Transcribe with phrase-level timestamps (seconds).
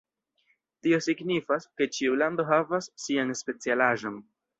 [0.85, 4.19] Tio signifas, ke ĉiu lando havas sian specialaĵon.